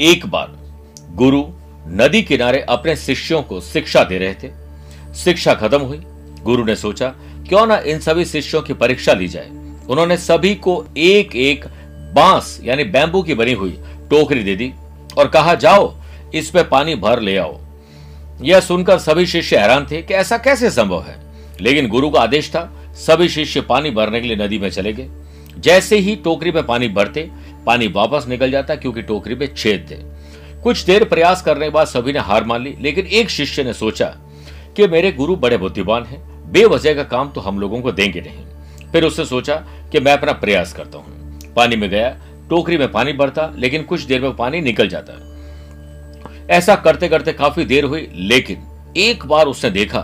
[0.00, 0.56] एक बार
[1.14, 1.44] गुरु
[1.86, 4.50] नदी किनारे अपने शिष्यों को शिक्षा दे रहे थे।
[5.14, 6.00] शिक्षा खत्म हुई।
[6.42, 7.08] गुरु ने सोचा,
[7.48, 9.48] क्यों ना इन सभी शिष्यों की परीक्षा ली जाए?
[9.88, 11.64] उन्होंने सभी को एक एक
[12.14, 13.70] बाँस, यानी बैम्बू की बनी हुई
[14.10, 14.72] टोकरी दे दी
[15.18, 15.96] और कहा, जाओ,
[16.34, 17.60] इस पे पानी भर ले आओ।
[18.42, 21.20] यह सुनकर सभी शिष्य हैरान थे कि ऐसा कैसे संभव है।
[21.60, 25.08] लेकिन गुरु का आदेश था, सभी शिष्य पानी भरने के लिए नदी में चले गए।
[25.58, 27.30] जैसे ही टोकरी में पानी भरते
[27.66, 29.96] पानी वापस निकल जाता क्योंकि टोकरी में छेद थे।
[30.62, 33.72] कुछ देर प्रयास करने के बाद सभी ने हार मान ली, लेकिन एक शिष्य ने
[33.72, 34.06] सोचा
[34.76, 36.20] कि मेरे गुरु बड़े बुद्धिमान हैं,
[36.52, 39.54] बेवजह का काम तो हम लोगों को देंगे नहीं। फिर उसने सोचा
[39.92, 42.08] कि मैं अपना प्रयास करता हूँ। पानी में गया,
[42.50, 45.24] टोकरी में पानी भरता, लेकिन कुछ देर में पानी निकल जाता।
[46.50, 50.00] ऐसा करते करते काफ़ी देर हुई, लेकिन एक बार उसने देखा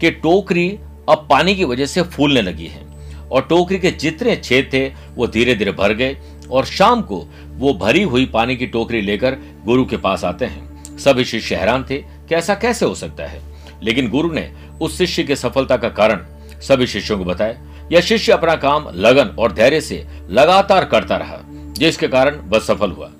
[0.00, 0.68] कि टोकरी
[1.08, 2.82] अब पानी की वजह से फूलने लगी है,
[3.30, 6.16] और टोकरी के जितने छेद थे, वो धीरे धीरे भर गए
[6.50, 10.98] और शाम को वो भरी हुई पानी की टोकरी लेकर गुरु के पास आते हैं।
[10.98, 13.42] सभी शिष्य हैरान थे कि ऐसा कैसे हो सकता है।
[13.82, 16.24] लेकिन गुरु ने उस शिष्य की सफलता का कारण
[16.60, 17.54] सभी शिष्यों को बताया।
[17.92, 21.38] यह शिष्य अपना काम लगन और धैर्य से लगातार करता रहा,
[21.72, 23.10] जिसके कारण वह सफल हुआ।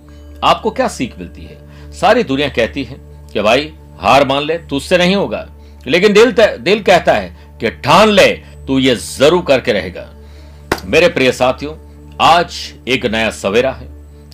[0.45, 1.59] आपको क्या सीख मिलती है?
[1.93, 2.97] सारी दुनिया कहती है
[3.33, 5.51] कि भाई, हार मान ले, तुझसे नहीं होगा।
[5.87, 8.29] लेकिन दिल दिल कहता है कि ठान ले,
[8.67, 10.11] तू ये ज़रूर करके रहेगा।
[10.85, 11.73] मेरे प्रिय साथियों
[12.21, 12.57] आज
[12.89, 13.87] एक नया सवेरा है,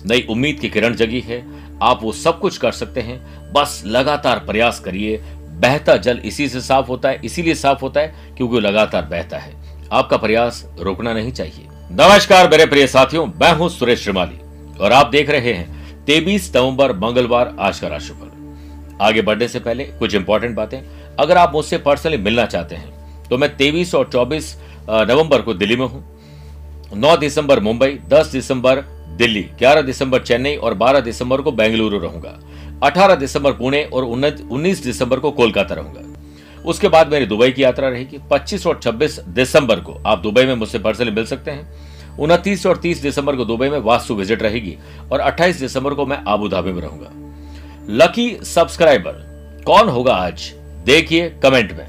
[0.05, 1.39] नई उम्मीद की किरण जगी है।
[1.81, 5.17] आप वो सब कुछ कर सकते हैं। बस लगातार प्रयास करिए।
[5.61, 9.53] बहता जल इसी से साफ़ होता है, इसीलिए साफ़ होता है क्योंकि लगातार बहता है।
[9.91, 14.39] आपका प्रयास रुकना नहीं चाहिए। नमस्कार मेरे प्रिय साथियों, मैं हूँ सुरेश श्रीमाली
[14.77, 19.83] और आप देख रहे हैं तेईस नवंबर मंगलवार आज का राशिफल। आगे बढ़ने से पहले
[19.83, 20.79] कुछ इंपॉर्टेंट बातें।
[21.19, 24.55] अगर आप मुझसे पर्सनली मिलना चाहते हैं तो मैं तेईस और चौबीस
[24.89, 26.09] नवंबर को दिल्ली में हूँ।
[26.93, 28.79] 9 दिसंबर मुंबई 10 दिसंबर
[29.17, 32.39] दिल्ली 11 दिसंबर चेन्नई और 12 दिसंबर को बेंगलुरु रहूँगा।
[32.83, 36.01] 18 दिसंबर पुणे और 19 दिसंबर को कोलकाता रहूँगा।
[36.65, 40.55] उसके बाद मेरी दुबई की यात्रा रहेगी। 25 और 26 दिसंबर को आप दुबई में
[40.55, 44.77] मुझसे पर्सनली मिल सकते हैं। उनतीस और 30 दिसंबर को दुबई में वास्तु विज़िट रहेगी
[45.11, 47.11] और 28 दिसंबर को मैं आबू धाबी में रहूँगा।
[47.89, 50.51] लकी सब्सक्राइबर कौन होगा आज?
[50.85, 51.87] देखिए कमेंट में।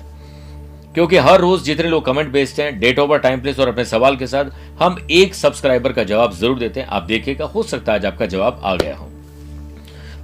[0.95, 4.17] क्योंकि हर रोज जितने लोग कमेंट भेजते हैं डेट ऑफ़ टाइम प्लेस और अपने सवाल
[4.17, 7.99] के साथ, हम एक सब्सक्राइबर का जवाब ज़रूर देते हैं। आप देखिएगा, हो सकता है
[7.99, 9.09] आज आपका जवाब आ गया हो।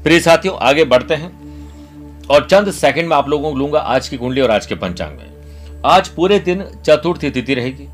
[0.04, 4.16] प्रिय साथियों, आगे बढ़ते हैं। और चंद सेकंड में आप लोगों को लूँगा आज की
[4.16, 7.88] कुंडली और आज के पंचांग में। आज पूरे दिन चतुर्थी तिथि रहेगी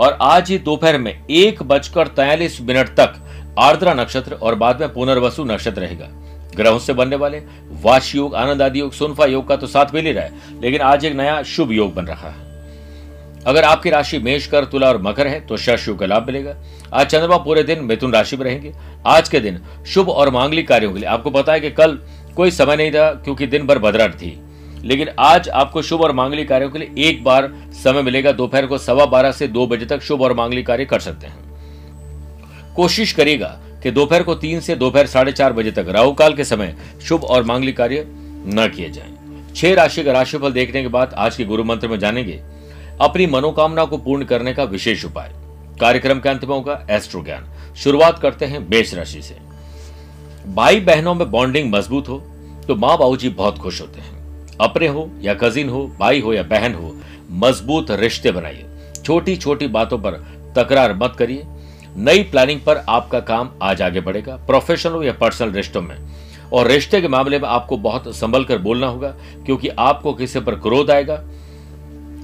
[0.00, 3.14] और आज ही दोपहर में एक बजकर तैयलीस मिनट तक
[3.58, 6.08] आर्द्रा नक्षत्र और बाद में पुनर्वसु नक्षत्र रहेगा।
[6.56, 7.42] ग्रहों से बनने वाले
[7.82, 10.80] वाश योग, आनंद आदि योग, सुनफा योग का तो साथ मिल ही रहा है, लेकिन
[10.80, 12.46] आज एक नया शुभ योग बन रहा है।
[13.46, 16.54] अगर आपकी राशि मेष, कर, तुला और मकर है तो शश योग का लाभ मिलेगा।
[16.92, 18.72] आज चंद्रमा पूरे दिन मिथुन राशि में रहेंगे।
[19.06, 21.98] आज के दिन शुभ और मांगलिक कार्यों के लिए आपको पता है कि कल
[22.36, 24.38] कोई समय नहीं था, क्योंकि दिन भर भद्राट थी।
[24.84, 28.78] लेकिन आज आपको शुभ और मांगलिक कार्यों के लिए एक बार समय मिलेगा। दोपहर को
[28.78, 33.58] सवा बारह से दो बजे तक शुभ और मांगलिक कार्य कर सकते हैं। कोशिश करिएगा
[33.82, 37.24] कि दोपहर को तीन से दोपहर साढ़े चार बजे तक राहु काल के समय शुभ
[37.24, 39.16] और मांगलिक कार्य न किए जाएँ।
[39.56, 42.40] छह राशि का राशिफल देखने के बाद आज के गुरु मंत्र में जानेंगे,
[43.00, 45.32] अपनी मनोकामना को पूर्ण करने का विशेष उपाय।
[45.80, 47.46] कार्यक्रम के अंत में होगा एस्ट्रो ज्ञान।
[47.76, 49.36] शुरुआत करते हैं मेष राशि से।
[50.46, 52.18] भाई बहनों में बॉन्डिंग मज़बूत हो
[52.68, 56.32] तो माँ बाबू जी बहुत खुश होते हैं। अपने हो या कजिन हो, भाई हो
[56.34, 56.94] या बहन हो,
[57.32, 58.64] मज़बूत रिश्ते बनाइए।
[58.96, 60.12] छोटी छोटी बातों पर
[60.56, 61.44] तकरार मत करिए।
[61.98, 65.96] नई प्लानिंग पर आपका काम आज आगे बढ़ेगा प्रोफेशनल या पर्सनल रिश्तों में।
[66.52, 69.08] और रिश्ते के मामले में आपको बहुत संभल कर बोलना होगा,
[69.46, 71.14] क्योंकि आपको किसी पर क्रोध आएगा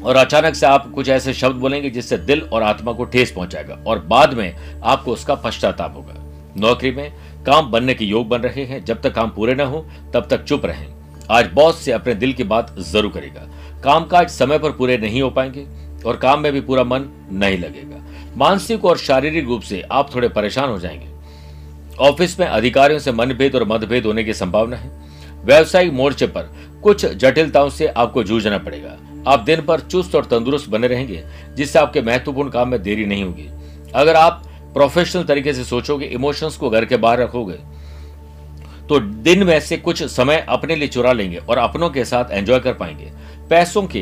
[0.05, 3.79] और अचानक से आप कुछ ऐसे शब्द बोलेंगे जिससे दिल और आत्मा को ठेस पहुंचाएगा
[3.87, 6.15] और बाद में आपको उसका पश्चाताप होगा।
[6.59, 7.13] नौकरी में
[7.47, 10.45] काम बनने के योग बन रहे हैं। जब तक काम पूरे ना हो, तब तक
[10.45, 10.87] चुप रहें।
[11.31, 13.49] आज बॉस से अपने दिल की बात ज़रूर करेगा।
[13.85, 15.67] कामकाज समय पर पूरे नहीं हो पाएँगे
[16.07, 17.94] और काम में भी पूरा मन नहीं लगेगा।
[18.37, 21.13] मानसिक और शारीरिक रूप से आप थोड़े परेशान हो जाएँगे।
[22.01, 24.91] ऑफ़िस में अधिकारियों से मनभेद और मतभेद होने की संभावना है।
[25.45, 26.51] व्यवसायिक मोर्चे पर
[26.83, 28.97] कुछ जटिलताओं से आपको जूझना पड़ेगा।
[29.27, 31.23] आप दिन भर चुस्त और तंदुरुस्त बने रहेंगे,
[31.57, 33.49] जिससे आपके महत्वपूर्ण काम में देरी नहीं होगी।
[33.95, 34.43] अगर आप
[34.75, 37.59] प्रोफेशनल तरीके से सोचोगे इमोशंस को घर के बाहर रखोगे
[38.89, 42.59] तो दिन में से कुछ समय अपने लिए चुरा लेंगे और अपनों के साथ एंजॉय
[42.61, 43.11] कर पाएँगे।
[43.51, 44.01] पैसों की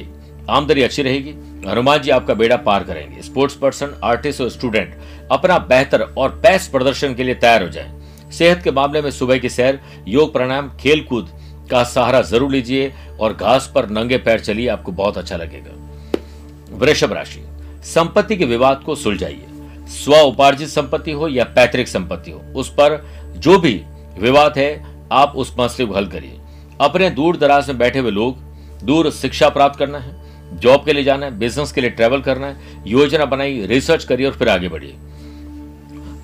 [0.51, 1.31] आमदनी अच्छी रहेगी।
[1.69, 4.95] हनुमान जी आपका बेड़ा पार करेंगे। स्पोर्ट्स पर्सन आर्टिस्ट और स्टूडेंट
[5.33, 9.39] अपना बेहतर और बेस्ट प्रदर्शन के लिए तैयार हो जाए। सेहत के मामले में सुबह
[9.39, 11.29] की सैर, योग प्राणायाम खेल कूद
[11.71, 17.13] का सहारा ज़रूर लीजिए और घास पर नंगे पैर चलिए, आपको बहुत अच्छा लगेगा। वृषभ
[17.13, 17.43] राशि।
[17.85, 19.47] संपत्ति के विवाद को सुलझाइए।
[19.95, 23.05] स्व उपार्जित संपत्ति हो या पैतृक संपत्ति हो, उस पर
[23.37, 23.75] जो भी
[24.19, 26.39] विवाद है, आप उस मसले को हल करिए।
[26.81, 28.39] अपने दूर दराज में बैठे हुए लोग,
[28.85, 30.22] दूर शिक्षा प्राप्त करना है।
[30.53, 32.57] जॉब के लिए जाना है, बिज़नेस के लिए ट्रेवल करना है,
[32.87, 34.97] योजना बनाई, रिसर्च करिए और फिर आगे बढ़िए।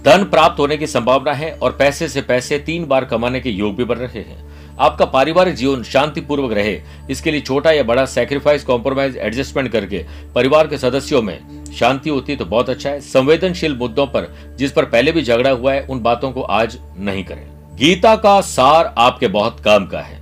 [0.05, 3.77] धन प्राप्त होने की संभावना है और पैसे से पैसे तीन बार कमाने के योग
[3.77, 4.47] भी बन रहे हैं।
[4.79, 6.81] आपका पारिवारिक जीवन शांतिपूर्वक रहे,
[7.11, 10.05] इसके लिए छोटा या बड़ा सेक्रीफाइस कॉम्प्रोमाइज एडजस्टमेंट करके
[10.35, 14.85] परिवार के सदस्यों में शांति होती तो बहुत अच्छा है। संवेदनशील मुद्दों पर, जिस पर
[14.85, 17.47] पहले भी झगड़ा हुआ है, उन बातों को आज नहीं करें।
[17.77, 20.21] गीता का सार आपके बहुत काम का है।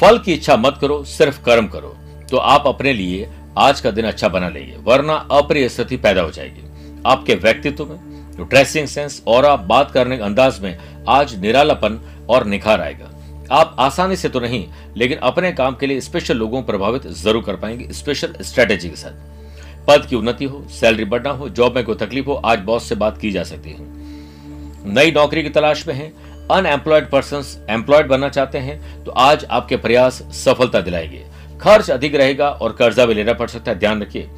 [0.00, 1.96] फल की इच्छा मत करो, सिर्फ़ कर्म करो।
[2.30, 3.28] तो आप अपने लिए
[3.58, 7.98] आज का दिन अच्छा बना लेंगे, वरना अप्रिय स्थिति पैदा हो जाएगी। आपके व्यक्तित्व में
[8.40, 12.00] ड्रेसिंग सेंस और आप बात करने के अंदाज में आज निरालापन
[12.30, 13.10] और निखार आएगा।
[13.52, 17.42] आप आसानी से तो नहीं, लेकिन अपने काम के लिए स्पेशल लोगों को प्रभावित ज़रूर
[17.42, 21.84] कर पाएँगे स्पेशल स्ट्रेटेजी के साथ। पद की उन्नति हो सैलरी बढ़ना हो जॉब में
[21.84, 25.86] कोई तकलीफ़ हो, आज बॉस से बात की जा सकती है। नई नौकरी की तलाश
[25.88, 26.12] में है
[26.50, 31.24] अनएम्प्लॉयड पर्सन एम्प्लॉयड बनना चाहते हैं तो आज आपके प्रयास सफलता दिलाएँगे।
[31.60, 34.28] खर्च अधिक रहेगा और कर्जा भी लेना पड़ सकता है। ध्यान रखिए,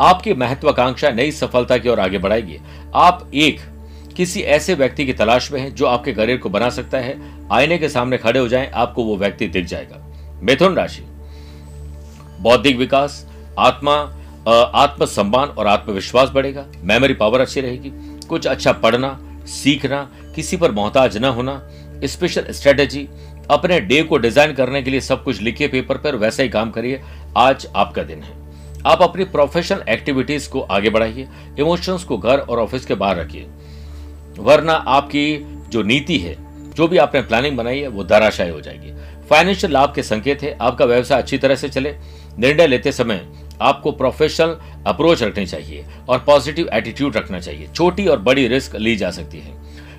[0.00, 2.58] आपकी महत्वाकांक्षा नई सफलता की ओर आगे बढ़ाएगी।
[2.94, 3.60] आप एक
[4.16, 7.16] किसी ऐसे व्यक्ति की तलाश में हैं जो आपके करियर को बना सकता है,
[7.52, 10.04] आईने के सामने खड़े हो जाएँ, आपको वो व्यक्ति दिख जाएगा।
[10.42, 11.02] मिथुन राशि,
[12.40, 13.26] बौद्धिक विकास,
[13.58, 13.94] आत्मा
[14.48, 17.90] आत्म सम्मान और आत्मविश्वास बढ़ेगा मेमोरी पावर अच्छी रहेगी।
[18.28, 20.02] कुछ अच्छा पढ़ना, सीखना,
[20.34, 21.60] किसी पर मोहताज न होना
[22.04, 23.08] स्पेशल स्ट्रेटेजी
[23.50, 26.70] अपने डे को डिज़ाइन करने के लिए सब कुछ लिखिए पेपर पर, वैसा ही काम
[26.70, 27.00] करिए।
[27.36, 28.34] आज आपका दिन है।
[28.86, 31.28] आप अपनी प्रोफेशनल एक्टिविटीज़ को आगे बढ़ाइए
[31.58, 33.46] इमोशंस को घर और ऑफ़िस के बाहर रखिए।
[34.38, 35.36] वरना आपकी
[35.70, 36.36] जो नीति है,
[36.74, 38.92] जो भी आपने प्लानिंग बनाई है, वो धराशायी हो जाएगी।
[39.30, 41.94] फाइनेंशियल लाभ के संकेत है। आपका व्यवसाय अच्छी तरह से चले।
[42.38, 43.26] निर्णय लेते समय
[43.60, 44.56] आपको प्रोफेशनल
[44.86, 49.38] अप्रोच रखनी चाहिए और पॉजिटिव एटीट्यूड रखना चाहिए। छोटी और बड़ी रिस्क ली जा सकती
[49.38, 49.54] है।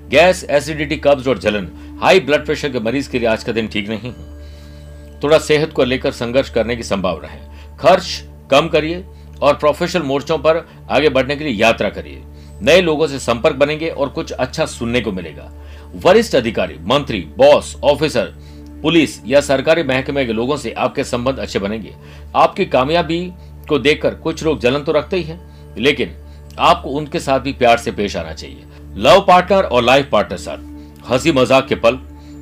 [0.09, 1.67] गैस, एसिडिटी, कब्ज और जलन,
[2.01, 5.71] हाई ब्लड प्रेशर के मरीज़ के लिए आज का दिन ठीक नहीं है। थोड़ा सेहत
[5.73, 9.03] को लेकर संघर्ष करने की संभावना है। खर्च कम करिए
[9.41, 12.21] और प्रोफेशनल मोर्चों पर आगे बढ़ने के लिए यात्रा करिए।
[12.61, 15.51] नए लोगों से संपर्क बनेंगे और कुछ अच्छा सुनने को मिलेगा।
[15.95, 18.33] वरिष्ठ अधिकारी, मंत्री बॉस ऑफिसर
[18.81, 21.93] पुलिस या सरकारी महकमे के लोगों से आपके संबंध अच्छे बनेंगे।
[22.35, 23.19] आपकी कामयाबी
[23.69, 26.15] को देखकर कुछ लोग जलन तो रखते ही हैं, लेकिन
[26.59, 28.63] आपको उनके साथ भी प्यार से पेश आना चाहिए।
[28.97, 31.99] लव पार्टनर और लाइफ पार्टनर साथ। हँसी मज़ाक के पल,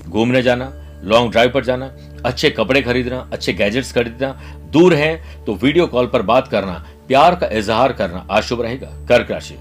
[0.07, 0.71] घूमने जाना
[1.03, 1.91] लॉन्ग ड्राइव पर जाना,
[2.25, 4.29] अच्छे कपड़े खरीदना, अच्छे गैजेट्स खरीदना,
[4.71, 6.73] दूर है तो वीडियो कॉल पर बात करना,
[7.07, 9.57] प्यार का इजहार करना अशुभ रहेगा, कर्क राशि।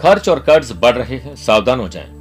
[0.00, 2.12] खर्च और कर्ज बढ़ रहे हैं, सावधान हो जाएँ।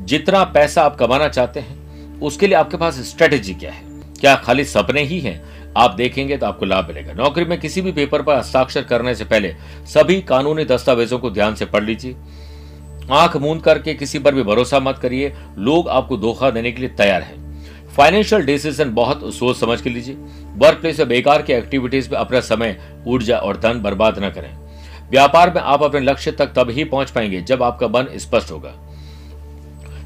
[0.00, 3.82] जितना पैसा आप कमाना चाहते हैं, उसके लिए आपके पास स्ट्रेटेजी क्या है?
[4.20, 5.40] क्या खाली सपने ही हैं?
[5.76, 9.24] आप देखेंगे तो आपको लाभ मिलेगा। नौकरी में किसी भी पेपर पर हस्ताक्षर करने से
[9.24, 9.54] पहले
[9.86, 12.16] सभी कानूनी दस्तावेजों को ध्यान से पढ़ लीजिए।
[13.12, 16.88] आँख मूंद करके किसी पर भी भरोसा मत करिए। लोग आपको धोखा देने के लिए
[16.88, 17.40] तैयार हैं।
[17.88, 20.14] फाइनेंशियल डिसीज़न बहुत सोच समझ के लीजिए।
[20.56, 24.50] वर्क प्लेस में बेकार की एक्टिविटीज़ में अपना समय, ऊर्जा और धन बर्बाद न करें।
[25.10, 28.74] व्यापार में आप अपने लक्ष्य तक तब ही पहुँच पाएँगे जब आपका मन स्पष्ट होगा।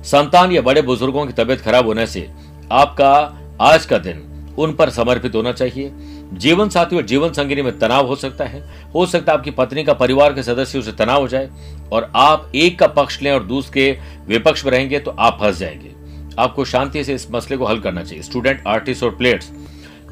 [0.02, 2.28] संतान या बड़े बुज़ुर्गों की तबियत खराब होने से
[2.72, 3.12] आपका
[3.60, 4.22] आज का दिन
[4.58, 5.92] उन पर समर्पित होना चाहिए।
[6.32, 9.84] जीवन साथी और जीवन संगिनी में तनाव हो सकता है। हो सकता है आपकी पत्नी
[9.84, 11.50] का परिवार के सदस्यों से तनाव हो जाए
[11.92, 15.58] और आप एक का पक्ष लें और दूसरे के विपक्ष में रहेंगे तो आप फंस
[15.58, 15.92] जाएँगे।
[16.38, 19.50] आपको शांति से इस मसले को हल करना चाहिए। स्टूडेंट आर्टिस्ट और प्लेयर्स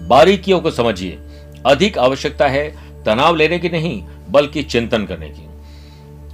[0.01, 1.19] बारीकियों को समझिए।
[1.67, 2.71] अधिक आवश्यकता है
[3.05, 5.49] तनाव लेने की नहीं, बल्कि चिंतन करने की।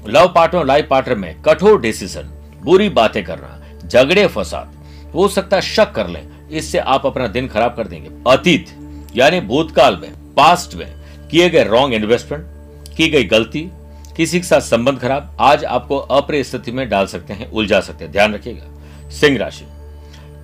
[0.09, 2.31] लव पार्टनर लाइफ पार्टनर में कठोर डिसीज़न
[2.63, 4.75] बुरी बातें करना, झगड़े, फसाद,
[5.15, 8.77] हो सकता है शक कर लें। इससे आप अपना दिन खराब कर देंगे। अतीत।
[9.17, 10.87] यानी भूतकाल में पास्ट में,
[11.31, 13.71] किए गए रॉन्ग इन्वेस्टमेंट की गई गलती,
[14.17, 18.05] किसी के साथ संबंध खराब, आज आपको अप्रिय स्थिति में डाल सकते हैं, उलझा सकते
[18.05, 19.65] हैं। ध्यान रखिएगा। सिंह राशि।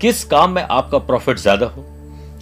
[0.01, 1.85] किस काम में आपका प्रॉफिट ज़्यादा हो?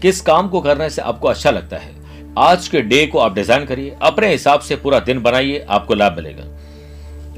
[0.02, 1.93] किस काम को करने से आपको अच्छा लगता है?
[2.38, 6.16] आज के डे को आप डिज़ाइन करिए, अपने हिसाब से पूरा दिन बनाइए, आपको लाभ
[6.16, 6.45] मिलेगा।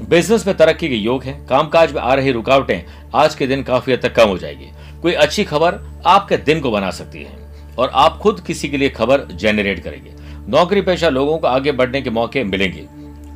[0.09, 2.83] बिज़नेस में तरक्की के योग है, कामकाज में आ रही रुकावटें,
[3.15, 6.71] आज के दिन काफ़ी हद तक कम हो जाएगी। कोई अच्छी खबर आपके दिन को
[6.71, 7.46] बना सकती है।
[7.77, 10.13] और आप खुद किसी के लिए खबर जेनरेट करेंगे।
[10.49, 12.85] नौकरी पेशा लोगों को आगे बढ़ने के मौके मिलेंगे।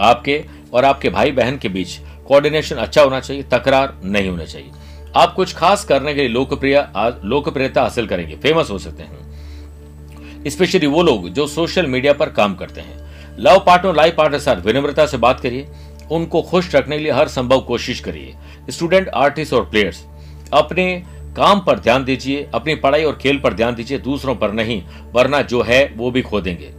[0.02, 0.44] आपके
[0.74, 4.72] और आपके भाई बहन के बीच कोऑर्डिनेशन अच्छा होना चाहिए, तकरार नहीं होना चाहिए।
[5.16, 10.88] आप कुछ खास करने के लिए लोकप्रिय लोकप्रियता हासिल करेंगे फ़ेमस हो सकते हैं। स्पेशली
[10.88, 15.06] वो लोग जो सोशल मीडिया पर काम करते हैं। लव पार्टनर लाइफ पार्टनर साथ विनम्रता
[15.06, 15.68] से बात करिए।
[16.12, 18.34] उनको खुश रखने के लिए हर संभव कोशिश करिए।
[18.70, 20.04] स्टूडेंट आर्टिस्ट और प्लेयर्स
[20.54, 21.04] अपने
[21.38, 24.84] काम पर ध्यान दीजिए, अपनी पढ़ाई और खेल पर ध्यान दीजिए, दूसरों पर नहीं,
[25.14, 26.72] वरना जो है, वो भी खो देंगे।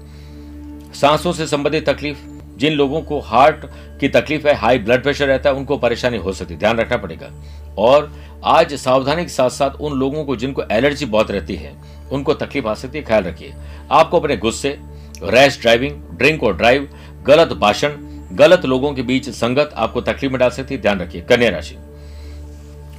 [0.94, 2.18] सांसों से संबंधित तकलीफ़,
[2.56, 3.56] जिन लोगों को हार्ट
[4.00, 6.96] की तकलीफ़ है, हाई ब्लड प्रेशर रहता है, उनको परेशानी हो सकती है, ध्यान रखना
[6.96, 7.30] पड़ेगा।
[7.78, 8.12] और
[8.44, 11.74] आज सावधानी के साथ साथ उन लोगों को जिनको एलर्जी बहुत रहती है,
[12.12, 13.54] उनको तकलीफ़ आ सकती है, ख्याल रखिए।
[13.90, 14.78] आपको अपने गुस्से,
[15.22, 16.88] रैश ड्राइविंग, ड्रिंक और ड्राइव,
[17.26, 17.88] गलत भाषण,
[18.32, 21.76] गलत लोगों के बीच संगत आपको तकलीफ़ में डाल सकती है, ध्यान रखिए, कन्या राशि।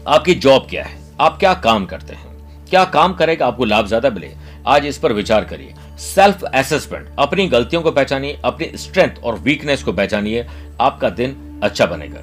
[0.07, 1.02] आपकी जॉब क्या है?
[1.21, 2.31] आप क्या काम करते हैं?
[2.69, 4.31] क्या काम करेगा आपको लाभ ज़्यादा मिले?
[4.67, 9.83] आज इस पर विचार करिए। सेल्फ असेसमेंट अपनी गलतियों को पहचानिए अपनी स्ट्रेंथ और वीकनेस
[9.83, 10.45] को पहचानिए
[10.81, 12.21] आपका दिन अच्छा बनेगा।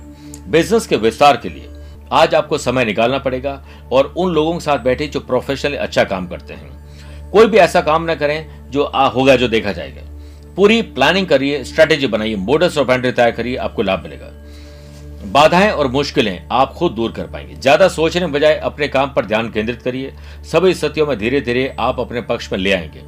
[0.49, 1.69] बिज़नेस के विस्तार के लिए
[2.13, 6.27] आज आपको समय निकालना पड़ेगा और उन लोगों के साथ बैठे जो प्रोफेशनली अच्छा काम
[6.27, 10.03] करते हैं। कोई भी ऐसा काम ना करें जो आ, होगा जो देखा जाएगा।
[10.57, 14.33] पूरी प्लानिंग करिए स्ट्रेटेजी बनाइए मोडस ऑफ़ एंट्री तय करिए आपको लाभ मिलेगा।
[15.21, 19.51] बाधाएँ और मुश्किलें आप खुद दूर कर पाएँगे। ज़्यादा सोचने बजाय अपने काम पर ध्यान
[19.51, 20.13] केंद्रित करिए।
[20.53, 23.03] सभी स्थितियों में धीरे धीरे आप अपने पक्ष में ले आएँगे।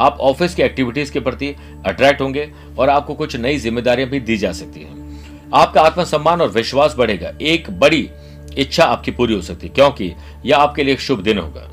[0.00, 1.54] आप ऑफ़िस की एक्टिविटीज़ के प्रति
[1.86, 6.48] अट्रैक्ट होंगे और आपको कुछ नई जिम्मेदारियाँ भी दी जा सकती हैं। आपका आत्मसम्मान और
[6.48, 8.08] विश्वास बढ़ेगा। एक बड़ी
[8.58, 10.12] इच्छा आपकी पूरी हो सकती है। क्योंकि
[10.46, 11.68] यह आपके लिए शुभ दिन होगा।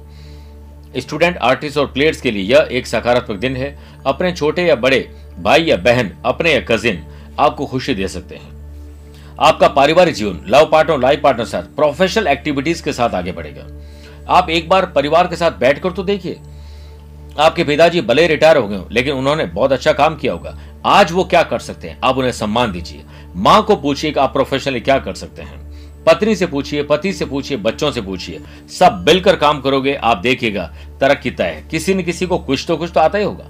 [0.98, 5.00] स्टूडेंट, आर्टिस्ट और प्लेयर्स के लिए यह एक सकारात्मक दिन है। अपने छोटे या बड़े
[5.40, 7.04] भाई या बहन, अपने या कजिन
[7.40, 8.55] आपको खुशी दे सकते हैं।
[9.39, 13.68] आपका पारिवारिक जीवन लव पार्टनर लाइफ पार्टनर साथ प्रोफेशनल एक्टिविटीज़ के साथ आगे बढ़ेगा।
[14.30, 16.39] आप एक बार परिवार के साथ बैठकर तो देखिए।
[17.39, 21.24] आपके पिताजी भले रिटायर हो गए लेकिन उन्होंने बहुत अच्छा काम किया होगा। आज वो
[21.24, 22.00] क्या कर सकते हैं?
[22.04, 25.65] आप उन्हें सम्मान दीजिए। माँ को पूछिए कि आप प्रोफेशनली क्या कर सकते हैं।
[26.04, 28.42] पत्नी से पूछिए, पति से पूछिए, बच्चों से पूछिए।
[28.80, 32.77] सब मिलकर काम करोगे, आप देखिएगा, तरक्की तय है। किसी न किसी को कुछ तो
[32.77, 33.46] कुछ तो आता ही होगा।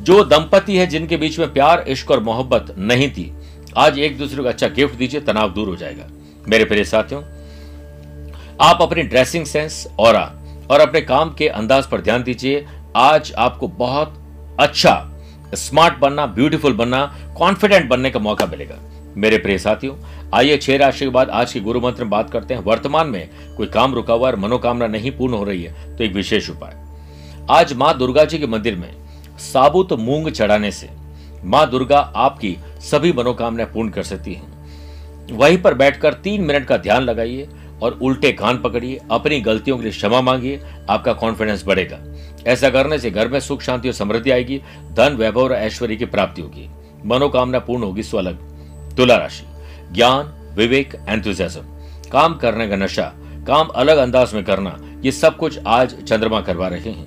[0.00, 3.32] जो दंपति है, जिनके बीच में प्यार, इश्क और मोहब्बत नहीं थी
[3.76, 6.06] आज एक दूसरे को अच्छा गिफ्ट दीजिए, तनाव दूर हो जाएगा।
[6.48, 7.22] मेरे प्रिय साथियों,
[8.60, 10.16] आप अपनी ड्रेसिंग सेंस और
[10.70, 14.14] और अपने काम के अंदाज पर ध्यान दीजिए। आज आपको बहुत
[14.60, 15.06] अच्छा
[15.54, 17.04] स्मार्ट बनना ब्यूटीफुल बनना
[17.38, 18.78] कॉन्फिडेंट बनने का मौका मिलेगा।
[19.16, 19.96] मेरे प्रिय साथियों,
[20.34, 23.28] आइए छह राशि के बाद आज के गुरु मंत्र में बात करते हैं। वर्तमान में
[23.56, 26.76] कोई काम रुका हुआ और मनोकामना नहीं पूर्ण हो रही है तो एक विशेष उपाय।
[27.50, 28.90] आज माँ दुर्गा जी के मंदिर में
[29.42, 30.88] साबुत मूंग चढ़ाने से
[31.44, 34.60] माँ दुर्गा आपकी सभी मनोकामनाएँ पूर्ण कर सकती हैं।
[35.32, 37.48] वहीं पर बैठकर तीन मिनट का ध्यान लगाइए
[37.82, 41.98] और उल्टे कान पकड़िए, अपनी गलतियों के लिए क्षमा मांगिए, आपका कॉन्फिडेंस बढ़ेगा।
[42.46, 46.04] ऐसा करने से घर में सुख, शांति और समृद्धि आएगी, धन, वैभव और ऐश्वर्य की
[46.04, 46.70] प्राप्ति होगी।
[47.06, 48.38] मनोकामना पूर्ण होगी सो अलग
[48.96, 49.44] तुला राशि।
[49.92, 51.62] ज्ञान, विवेक एंथुजियाज्म
[52.10, 53.12] काम करने का नशा,
[53.46, 57.06] काम अलग अंदाज में करना, ये सब कुछ आज चंद्रमा करवा रहे हैं।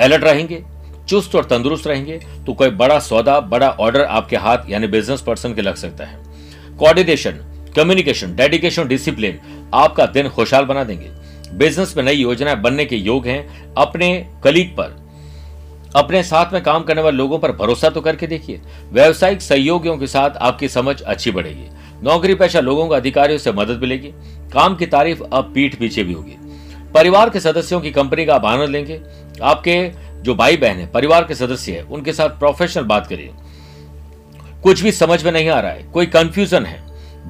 [0.00, 0.64] अलर्ट रहेंगे।
[1.08, 5.54] चुस्त और तंदुरुस्त रहेंगे तो कोई बड़ा सौदा, बड़ा ऑर्डर आपके हाथ, यानी बिज़नेस पर्सन
[5.54, 6.22] के लग सकता है।
[6.78, 7.40] कोऑर्डिनेशन
[7.76, 9.38] कम्युनिकेशन डेडिकेशन डिसिप्लिन
[9.74, 11.08] आपका दिन खुशहाल बना देंगे।
[11.52, 14.96] बिज़नेस में नई योजनाएँ बनने के योग हैं। अपने कलीग पर,
[15.96, 18.60] अपने साथ में काम करने वाले लोगों पर भरोसा तो करके देखिए।
[18.92, 21.68] व्यवसायिक सहयोगियों के साथ आपकी समझ अच्छी बढ़ेगी।
[22.02, 24.08] नौकरी पेशा लोगों को अधिकारियों से मदद मिलेगी।
[24.52, 26.36] काम की तारीफ़ अब पीठ पीछे भी होगी।
[26.94, 29.00] परिवार के सदस्यों की कंपनी का आप आनंद लेंगे।
[29.42, 29.76] आपके
[30.24, 33.30] जो भाई बहन है, परिवार के सदस्य है, उनके साथ प्रोफेशनल बात करिए।
[34.62, 36.82] कुछ भी समझ में नहीं आ रहा है, कोई कंफ्यूजन है।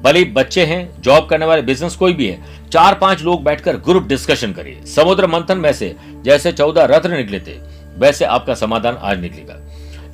[0.03, 4.03] भले बच्चे हैं जॉब करने वाले बिज़नेस कोई भी है चार पाँच लोग बैठकर ग्रुप
[4.03, 7.57] डिस्कशन करिए। समुद्र मंथन में से जैसे चौदह रत्न निकले थे,
[7.97, 9.59] वैसे आपका समाधान आज निकलेगा।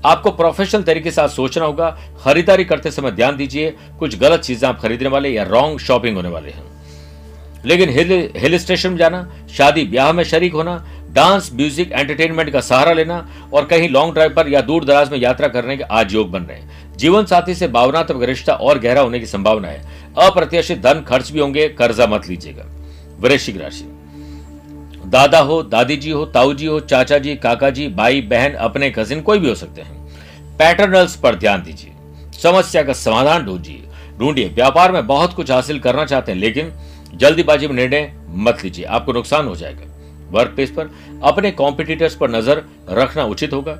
[0.05, 1.89] आपको प्रोफेशनल तरीके से सोचना होगा,
[2.23, 6.29] खरीदारी करते समय ध्यान दीजिए, कुछ गलत चीज़ें आप खरीदने वाले या रॉन्ग शॉपिंग होने
[6.29, 6.63] वाले हैं।
[7.65, 10.75] लेकिन हिल हिल स्टेशन में जाना, शादी, ब्याह में शरीक होना
[11.13, 15.17] डांस, म्यूज़िक, एंटरटेनमेंट का सहारा लेना और कहीं लॉन्ग ड्राइव पर या दूर दराज में
[15.17, 19.01] यात्रा करने के आज योग बन रहे हैं। जीवन साथी से भावनात्मक रिश्ता और गहरा
[19.01, 22.65] होने की संभावना है। अप्रत्याशित धन खर्च भी होंगे, कर्जा मत लीजिएगा।
[23.19, 23.85] वृश्चिक राशि।
[25.05, 28.89] दादा हो दादी जी हो ताऊ जी हो चाचा जी काका जी भाई, बहन, अपने
[28.91, 29.99] कजिन कोई भी हो सकते हैं।
[30.57, 31.91] पैटर्नल्स पर ध्यान दीजिए।
[32.41, 33.83] समस्या का समाधान ढूंढिए।
[34.19, 36.71] ढूंढिए। व्यापार में बहुत कुछ हासिल करना चाहते हैं, लेकिन
[37.15, 39.90] जल्दीबाजी में निर्णय मत लीजिए। आपको नुकसान हो जाएगा।
[40.31, 40.89] वर्क प्लेस पर
[41.23, 43.73] अपने कॉम्पिटिटर्स पर नज़र रखना उचित होगा,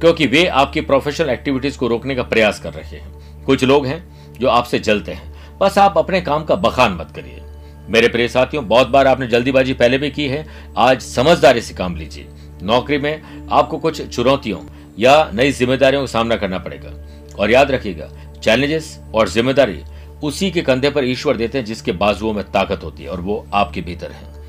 [0.00, 4.38] क्योंकि वे आपकी प्रोफेशनल एक्टिविटीज़ को रोकने का प्रयास कर रहे हैं। कुछ लोग हैं
[4.38, 7.42] जो आपसे जलते हैं। बस आप अपने काम का बखान मत करिए।
[7.88, 10.46] मेरे प्रिय साथियों, बहुत बार आपने जल्दीबाजी पहले भी की है।
[10.78, 12.26] आज समझदारी से काम लीजिए।
[12.62, 14.58] नौकरी में आपको कुछ चुनौतियों
[14.98, 16.90] या नई जिम्मेदारियों का सामना करना पड़ेगा।
[17.36, 18.08] और याद रखिएगा
[18.42, 19.80] चैलेंजेस और ज़िम्मेदारी
[20.22, 23.44] उसी के कंधे पर ईश्वर देते हैं जिसके बाजुओं में ताकत होती है और वो
[23.54, 24.39] आपके भीतर है।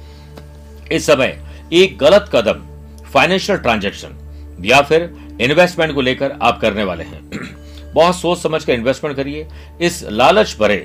[0.91, 1.38] इस समय
[1.74, 4.17] एक गलत कदम फाइनेंशियल ट्रांजेक्शन
[4.65, 5.01] या फिर
[5.41, 7.21] इन्वेस्टमेंट को लेकर आप करने वाले हैं।
[7.93, 9.48] बहुत सोच समझ कर इन्वेस्टमेंट करिए।
[9.81, 10.77] इस लालच भरे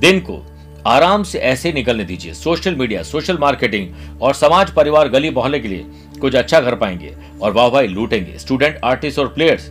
[0.00, 0.42] दिन को
[0.86, 5.68] आराम से ऐसे निकलने दीजिए। सोशल मीडिया सोशल मार्केटिंग और समाज, परिवार, गली मोहल्ले के
[5.68, 5.86] लिए
[6.20, 9.70] कुछ अच्छा कर पाएँगे और वाह भाई लूटेंगे। स्टूडेंट आर्टिस्ट और प्लेयर्स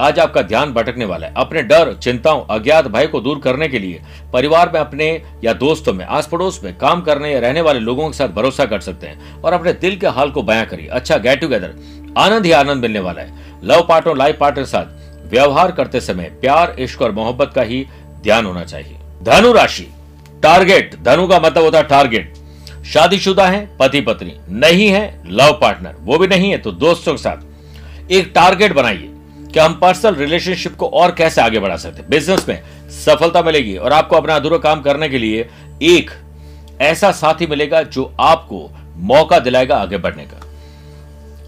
[0.00, 3.78] आज आपका ध्यान भटकने वाला है। अपने डर, चिंताओं, अज्ञात भय को दूर करने के
[3.78, 4.00] लिए
[4.32, 5.10] परिवार में अपने
[5.44, 8.64] या दोस्तों में आस पड़ोस में काम करने या रहने वाले लोगों के साथ भरोसा
[8.64, 11.74] कर सकते हैं और अपने दिल के हाल को बयां करिए। अच्छा गेट टुगेदर
[12.18, 16.74] आनंद ही आनंद मिलने वाला है। लव पार्टनर लाइफ पार्टनर साथ व्यवहार करते समय प्यार,
[16.78, 17.84] इश्क और मोहब्बत का ही
[18.22, 19.88] ध्यान होना चाहिए। धनु राशि।
[20.42, 22.34] टारगेट धनु का मतलब होता है टारगेट
[22.84, 27.18] शादीशुदा है पति पत्नी नहीं है लव पार्टनर वो भी नहीं है तो दोस्तों के
[27.18, 29.08] साथ एक टारगेट बनाइए।
[29.54, 32.08] कि हम पर्सनल रिलेशनशिप को और कैसे आगे बढ़ा सकते हैं?
[32.10, 35.48] बिज़नेस में सफलता मिलेगी और आपको अपना अधूरा काम करने के लिए
[35.82, 36.10] एक
[36.80, 40.40] ऐसा साथी मिलेगा जो आपको मौका दिलाएगा आगे बढ़ने का।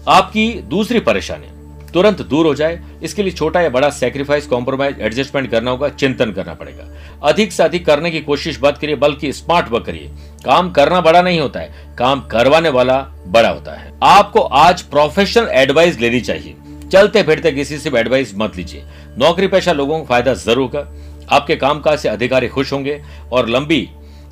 [0.07, 1.47] आपकी दूसरी परेशानी,
[1.91, 6.31] तुरंत दूर हो जाए। इसके लिए छोटा या बड़ा सेक्रीफाइस कॉम्प्रोमाइज एडजस्टमेंट करना होगा, चिंतन
[6.31, 6.83] करना पड़ेगा।
[7.23, 10.11] अधिक से अधिक करने की कोशिश मत करिए, बल्कि स्मार्ट वर्क करिए।
[10.45, 12.97] काम करना बड़ा नहीं होता है, काम करवाने वाला
[13.27, 16.55] बड़ा होता है। आपको आज प्रोफेशनल एडवाइस लेनी चाहिए।
[16.91, 18.83] चलते फिरते किसी से एडवाइस मत लीजिए।
[19.17, 20.87] नौकरी पेशा लोगों को फ़ायदा ज़रूर होगा।
[21.31, 23.01] आपके कामकाज से अधिकारी खुश होंगे
[23.31, 23.87] और लंबी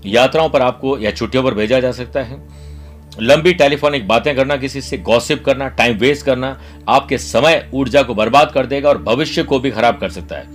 [0.05, 2.41] यात्राओं पर आपको या छुट्टियों पर भेजा जा सकता है।
[3.21, 8.13] लंबी टेलीफोनिक बातें करना, किसी से गॉसिप करना टाइम वेस्ट करना, आपके समय ऊर्जा को
[8.15, 10.47] बर्बाद कर देगा और भविष्य को भी खराब कर सकता है।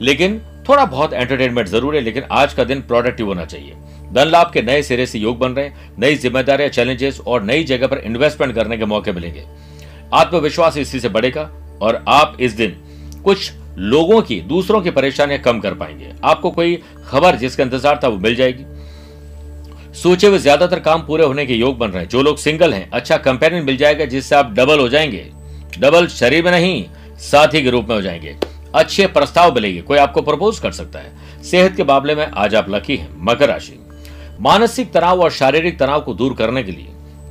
[0.00, 3.74] लेकिन थोड़ा बहुत एंटरटेनमेंट ज़रूर है, लेकिन आज का दिन प्रोडक्टिव होना चाहिए।
[4.12, 7.64] धन लाभ के नए सिरे से योग बन रहे हैं, नई जिम्मेदारियाँ चैलेंजेस और नई
[7.64, 9.44] जगह पर इन्वेस्टमेंट करने के मौके मिलेंगे।
[10.14, 11.50] आत्मविश्वास इसी से बढ़ेगा
[11.82, 12.76] और आप इस दिन
[13.24, 18.08] कुछ लोगों की, दूसरों की परेशानियाँ कम कर पाएँगे। आपको कोई खबर जिसका इंतज़ार था,
[18.08, 18.64] वो मिल जाएगी।
[19.94, 22.90] सोचे हुए ज़्यादातर काम पूरे होने के योग बन रहे हैं। जो लोग सिंगल हैं
[22.90, 25.30] अच्छा कंपेनियन मिल जाएगा, जिससे आप डबल हो जाएँगे।
[25.78, 26.84] डबल शरीर में नहीं,
[27.20, 28.36] साथी के रूप में हो जाएँगे।
[28.74, 32.70] अच्छे प्रस्ताव मिलेंगे। कोई आपको प्रपोज कर सकता है। सेहत के मामले में आज आप
[32.70, 33.78] लकी हैं, मकर राशि।
[34.40, 36.88] मानसिक तनाव और शारीरिक तनाव को दूर करने के लिए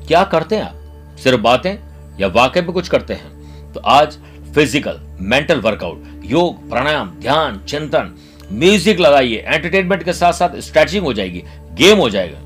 [0.07, 1.17] क्या करते हैं आप?
[1.23, 1.86] सिर्फ़ बातें?
[2.19, 4.17] या वाकई में कुछ करते हैं तो आज
[4.55, 8.15] फ़िज़िकल मेंटल वर्कआउट योग, प्राणायाम, ध्यान, चिंतन
[8.51, 12.39] म्यूज़िक लगाइए एंटरटेनमेंट के साथ साथ स्ट्रेचिंग हो जाएगी गेम हो जाएगा।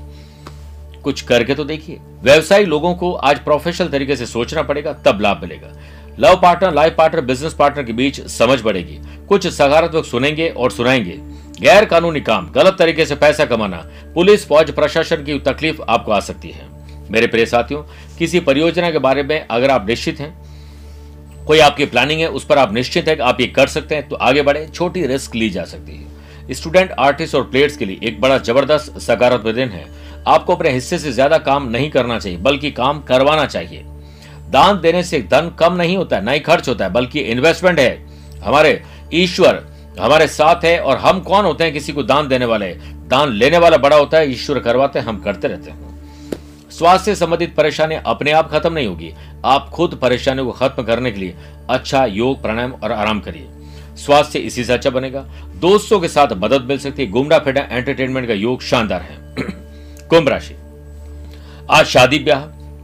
[1.02, 5.40] कुछ करके तो देखिए, व्यवसायी लोगों को आज प्रोफेशनल तरीके से सोचना पड़ेगा, तब लाभ
[5.42, 5.72] मिलेगा।
[6.18, 11.18] Love partner life partner business partner के बीच समझ बढ़ेगी। कुछ सकारात्मक सुनेंगे और सुनाएँगे।
[11.60, 16.20] गैर कानूनी काम, गलत तरीके से पैसा कमाना, पुलिस, फौज, प्रशासन की तकलीफ़ आपको आ
[16.20, 16.66] सकती है।
[17.12, 17.82] मेरे प्रिय साथियों,
[18.18, 20.32] किसी परियोजना के बारे में अगर आप निश्चित हैं,
[21.46, 24.08] कोई आपकी प्लानिंग है, उस पर आप निश्चित है कि आप ये कर सकते हैं
[24.08, 26.10] तो आगे बढ़े, छोटी रिस्क ली जा सकती है।
[26.50, 29.84] स्टूडेंट आर्टिस्ट और प्लेयर्स के लिए एक बड़ा ज़बरदस्त सकारात्मक दिन है।
[30.28, 33.84] आपको अपने हिस्से से ज़्यादा काम नहीं करना चाहिए, बल्कि काम करवाना चाहिए।
[34.50, 37.78] दान देने से धन कम नहीं होता है, ना ही खर्च होता है, बल्कि इन्वेस्टमेंट
[37.78, 38.82] है। हमारे
[39.14, 39.62] ईश्वर,
[40.00, 42.68] हमारे साथ है और हम कौन होते हैं किसी को दान देने वाले?
[43.08, 45.91] दान लेने वाला बड़ा होता है, ईश्वर करवाते हैं, हम करते रहते हैं।
[46.78, 51.10] स्वास्थ्य से संबंधित परेशानी अपने आप खत्म नहीं होगी। आप खुद परेशानियों को खत्म करने
[51.10, 51.34] के लिए
[51.70, 53.48] अच्छा योग, प्राणायाम और आराम करिए।
[53.96, 55.20] स्वास्थ्य इसी से अच्छा बनेगा।
[55.56, 59.16] दोस्तों के साथ मदद मिल सकती है। गुमरा फेडा एंटरटेनमेंट का योग शानदार है।
[60.08, 60.56] कुंभ राशि।
[61.70, 62.40] आज शादी ब्याह,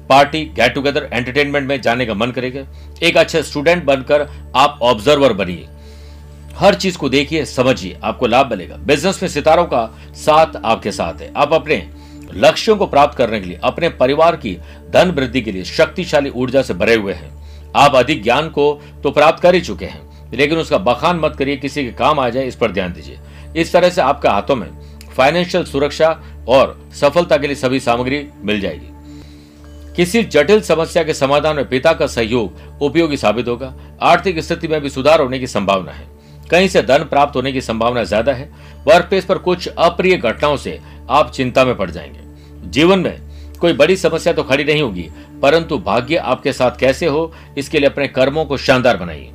[0.09, 2.67] पार्टी, गेट टुगेदर, एंटरटेनमेंट में जाने का मन करेगा।
[3.03, 5.69] एक अच्छे स्टूडेंट बनकर आप ऑब्जर्वर बनिए।
[6.55, 11.21] हर चीज़ को देखिए, समझिए, आपको लाभ मिलेगा। बिज़नेस में सितारों का साथ आपके साथ
[11.21, 11.91] है। आप अपने
[12.35, 14.57] लक्ष्यों को प्राप्त करने के लिए, अपने परिवार की
[14.91, 17.31] धन वृद्धि के लिए शक्तिशाली ऊर्जा से भरे हुए हैं।
[17.77, 21.57] आप अधिक ज्ञान को तो प्राप्त कर ही चुके हैं, लेकिन उसका बखान मत करिए,
[21.57, 23.19] किसी के काम आ जाए, इस पर ध्यान दीजिए।
[23.57, 24.69] इस तरह से आपके हाथों में
[25.17, 26.09] फाइनेंशियल सुरक्षा
[26.49, 28.93] और सफलता के लिए सभी सामग्री मिल जाएगी।
[29.97, 34.81] किसी जटिल समस्या के समाधान में पिता का सहयोग उपयोगी साबित होगा। आर्थिक स्थिति में
[34.81, 36.18] भी सुधार होने की संभावना है।
[36.51, 38.51] कहीं से धन प्राप्त होने की संभावना ज़्यादा है।
[38.87, 40.79] वर्क प्लेस पर कुछ अप्रिय घटनाओं से
[41.11, 43.21] आप चिंता में पड़ जाएँगे। जीवन में
[43.61, 45.09] कोई बड़ी समस्या तो खड़ी नहीं होगी,
[45.43, 49.31] परंतु भाग्य आपके साथ कैसे हो, इसके लिए अपने कर्मों को शानदार बनाइए।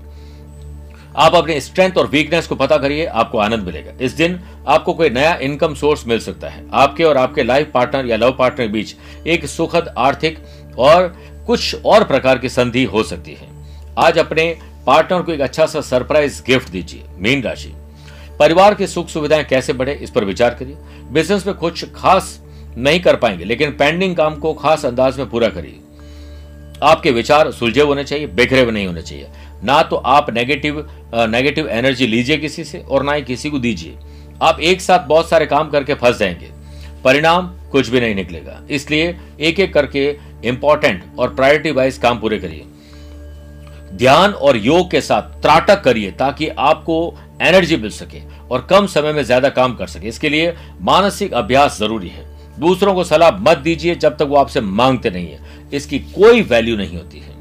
[1.16, 5.10] आप अपने स्ट्रेंथ और वीकनेस को पता करिए, आपको आनंद मिलेगा। इस दिन आपको कोई
[5.10, 8.72] नया इनकम सोर्स मिल सकता है। आपके और आपके लाइफ पार्टनर या लव पार्टनर के
[8.74, 8.96] बीच
[9.28, 10.40] एक सुखद आर्थिक
[10.80, 11.08] और
[11.48, 13.48] कुछ और प्रकार की संधि हो सकती है।
[13.98, 14.46] आज अपने
[14.88, 17.74] पार्टनर को एक अच्छा सा सरप्राइज़ गिफ्ट दीजिए, मीन राशि।
[18.40, 20.78] परिवार की सुख सुविधाएँ कैसे बढ़े, इस पर विचार करिए।
[21.12, 22.40] बिज़नेस में कुछ खास
[22.78, 25.80] नहीं कर पाएँगे, लेकिन पेंडिंग काम को खास अंदाज में पूरा करिए।
[26.84, 29.28] आपके विचार सुलझे होने चाहिए, बिखरे हुए नहीं होने चाहिए।
[29.64, 33.98] ना तो आप नेगेटिव नेगेटिव एनर्जी लीजिए किसी से, और ना ही किसी को दीजिए।
[34.42, 36.50] आप एक साथ बहुत सारे काम करके फंस जाएँगे।
[37.04, 40.06] परिणाम कुछ भी नहीं निकलेगा। इसलिए एक एक करके
[40.46, 42.66] इंपॉर्टेंट और प्रायोरिटी वाइज काम पूरे करिए।
[43.94, 46.96] ध्यान और योग के साथ त्राटक करिए ताकि आपको
[47.42, 51.78] एनर्जी मिल सके और कम समय में ज़्यादा काम कर सके। इसके लिए मानसिक अभ्यास
[51.80, 52.26] ज़रूरी है।
[52.60, 56.76] दूसरों को सलाह मत दीजिए जब तक वो आपसे मांगते नहीं है। इसकी कोई वैल्यू
[56.78, 57.32] नहीं होती है।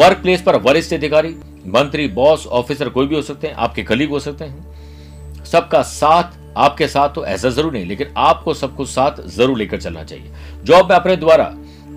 [0.00, 1.34] वर्क प्लेस पर वरिष्ठ अधिकारी,
[1.68, 6.38] मंत्री बॉस ऑफिसर कोई भी हो सकते हैं, आपके कलीग हो सकते हैं। सबका साथ
[6.58, 10.30] आपके साथ तो ऐसा ज़रूर नहीं, लेकिन आपको सब कुछ साथ ज़रूर लेकर चलना चाहिए।
[10.64, 11.44] जॉब में अपने द्वारा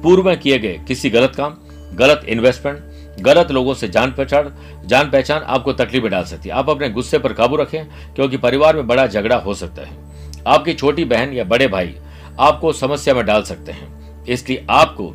[0.04, 1.56] पूर्व में किए गए किसी गलत काम,
[1.94, 4.54] गलत इन्वेस्टमेंट गलत लोगों से जान पहचान
[4.86, 8.38] जान पहचान आपको तकलीफ़ में डाल सकती है। आप अपने गुस्से पर काबू रखें, क्योंकि
[8.38, 10.02] परिवार में बड़ा झगड़ा हो सकता है।
[10.48, 11.96] आपकी छोटी बहन या बड़े भाई
[12.40, 15.14] आपको समस्या में डाल सकते हैं। इसलिए आपको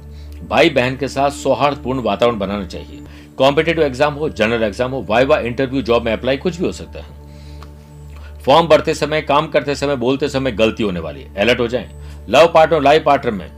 [0.48, 3.02] भाई बहन के साथ सौहार्दपूर्ण वातावरण बनाना चाहिए।
[3.38, 7.00] कॉम्पिटेटिव एग्ज़ाम हो, जनरल एग्ज़ाम हो, वाइवा इंटरव्यू, जॉब में अप्लाई कुछ भी हो सकता
[7.00, 7.16] है।
[8.42, 11.90] फॉर्म भरते समय, काम करते समय, बोलते समय गलती होने वाली है। अलर्ट हो जाए।
[12.28, 13.50] लव पार्टनर, लाइफ पार्टनर में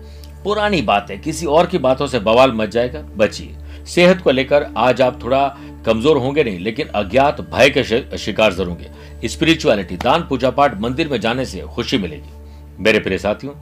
[0.45, 5.03] पुरानी बातें, किसी और की बातों से बवाल मच जाएगा, बचिए। सेहत को लेकर आज
[5.03, 5.47] आप थोड़ा
[5.87, 7.85] कमज़ोर होंगे नहीं, लेकिन अज्ञात भय के
[8.19, 13.19] शिकार ज़रूर होंगे। स्पिरिचुअलिटी दान, पूजा पाठ, मंदिर में जाने से खुशी मिलेगी। मेरे प्रिय
[13.19, 13.55] साथियों,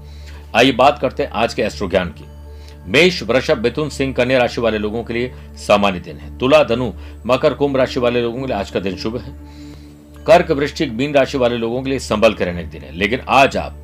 [0.57, 2.25] आइए बात करते हैं आज के एस्ट्रो ज्ञान की।
[2.87, 6.93] मेष, वृषभ, मिथुन, सिंह, कन्या राशि वाले लोगों के लिए सामान्य दिन है। तुला, धनु,
[7.27, 9.33] मकर, कुंभ राशि वाले लोगों के लिए आज का दिन शुभ है।
[10.27, 13.57] कर्क, वृश्चिक, मीन राशि वाले लोगों के लिए संभल के रहने दिन है। लेकिन आज
[13.57, 13.77] आप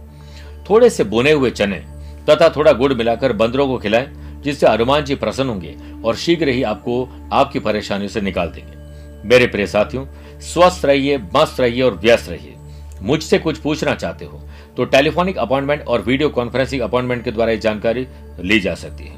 [0.70, 1.83] थोड़े से बुने हुए चने
[2.31, 4.07] तथा थोड़ा गुड़ मिलाकर बंदरों को खिलाएँ।
[4.45, 7.03] जिससे हनुमान जी प्रसन्न होंगे और शीघ्र ही आपको
[7.33, 10.07] आपकी परेशानियों से निकाल देंगे। मेरे प्रिय साथियों,
[10.43, 12.55] स्वस्थ रहिए, मस्त रहिए और व्यस्त रहिए।
[13.03, 14.41] मुझसे कुछ पूछना चाहते हो
[14.77, 18.07] तो टेलीफोनिक अपॉइंटमेंट और वीडियो कॉन्फ्रेंसिंग अपॉइंटमेंट के द्वारा ये जानकारी
[18.41, 19.17] ली जा सकती है।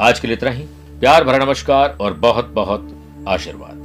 [0.00, 0.62] आज के लिए इतना ही।
[1.00, 3.81] प्यार भरा नमस्कार और बहुत बहुत आशीर्वाद।